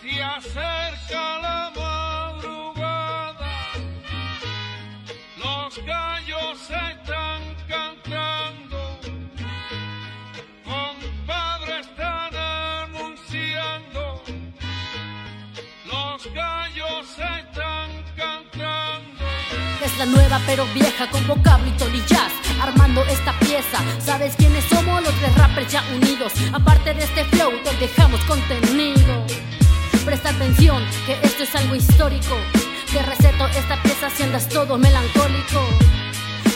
[0.00, 3.48] Se acerca la madrugada,
[5.36, 8.98] los gallos están cantando,
[10.64, 14.22] compadre están anunciando,
[15.84, 19.24] los gallos están cantando.
[19.84, 24.97] Es la nueva pero vieja con vocablo y jazz Armando esta pieza ¿Sabes quiénes somos?
[31.48, 32.36] Es algo histórico
[32.92, 35.60] Te receto esta pieza si andas todo melancólico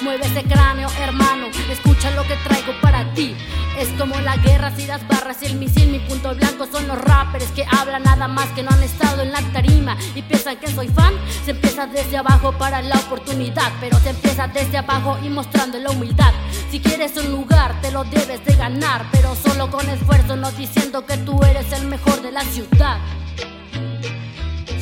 [0.03, 1.47] Mueve ese cráneo, hermano.
[1.71, 3.37] Escucha lo que traigo para ti.
[3.79, 5.93] Es como la guerra, si las barras y el misil.
[5.93, 9.31] Mi punto blanco son los rappers que hablan nada más que no han estado en
[9.31, 11.15] la tarima y piensan que soy fan.
[11.45, 15.91] Se empieza desde abajo para la oportunidad, pero se empieza desde abajo y mostrando la
[15.91, 16.33] humildad.
[16.73, 21.07] Si quieres un lugar, te lo debes de ganar, pero solo con esfuerzo, no diciendo
[21.07, 22.99] que tú eres el mejor de la ciudad.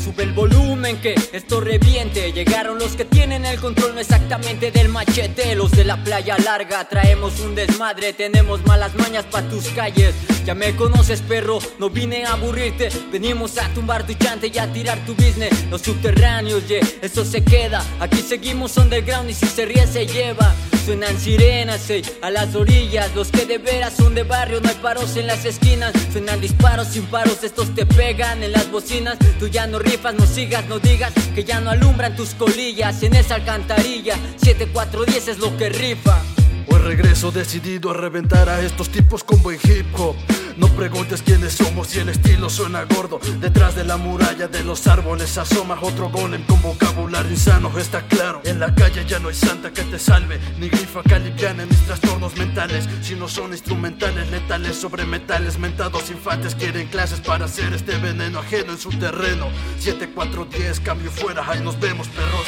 [0.03, 2.33] Sube el volumen que esto reviente.
[2.33, 5.55] Llegaron los que tienen el control no exactamente del machete.
[5.55, 8.15] Los de la playa larga traemos un desmadre.
[8.15, 10.15] Tenemos malas mañas pa' tus calles.
[10.47, 12.89] Ya me conoces, perro, no vine a aburrirte.
[13.13, 15.67] Venimos a tumbar tu chante y a tirar tu business.
[15.71, 17.85] Los subterráneos, yeah, eso se queda.
[18.01, 20.55] Aquí seguimos underground y si se ríe se lleva.
[20.91, 23.15] Suenan sirenas, ey, a las orillas.
[23.15, 25.93] Los que de veras son de barrio, no hay paros en las esquinas.
[26.11, 29.17] Suenan disparos sin paros, estos te pegan en las bocinas.
[29.39, 33.15] Tú ya no rifas, no sigas, no digas que ya no alumbran tus colillas en
[33.15, 34.17] esa alcantarilla.
[34.39, 36.21] 7410 es lo que rifa.
[36.67, 40.17] Hoy regreso decidido a reventar a estos tipos con buen hip hop.
[40.61, 43.19] No preguntes quiénes somos y el estilo suena gordo.
[43.41, 48.43] Detrás de la muralla de los árboles asoma otro golem con vocabulario insano, está claro.
[48.45, 51.81] En la calle ya no hay santa que te salve, ni grifa calipiana en mis
[51.87, 52.87] trastornos mentales.
[53.01, 58.41] Si no son instrumentales letales sobre metales mentados infantes, quieren clases para hacer este veneno
[58.41, 59.49] ajeno en su terreno.
[59.79, 62.45] 7410, cambio fuera, ahí nos vemos, perros.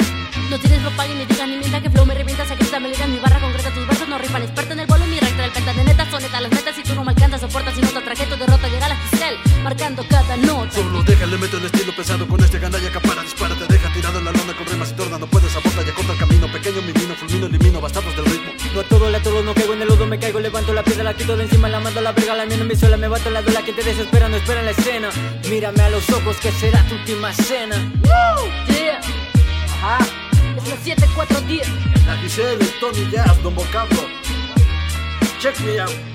[0.51, 3.11] No tienes ropa y ni digan ni mienta que flow me revienta, secreta me ligan
[3.11, 5.03] mi barra concreta, tus versos no rifan, experto en el bolo,
[11.53, 14.57] Meto el estilo pesado con este gandalla capara, dispara, te deja tirado en la lona
[14.57, 17.45] con rimas y torna, no puedes abortar, ya corta el camino, pequeño mi vino, fulmino,
[17.45, 18.53] elimino, bastardos del ritmo.
[18.73, 21.03] No a todo, la todo, no caigo en el lodo, me caigo, levanto la piedra,
[21.03, 23.07] la quito de encima, la mando a la verga, la mía no me suela, me
[23.07, 25.09] bato la duela que te desespera, no espera en la escena.
[25.47, 27.75] Mírame a los ojos que será tu última cena.
[28.03, 28.99] Woo, yeah.
[29.75, 29.99] Ajá.
[30.57, 31.67] Es la 7410.
[32.07, 34.01] La Giselle, el Tony Jazz, Don Vocablo.
[35.39, 36.12] Check me out.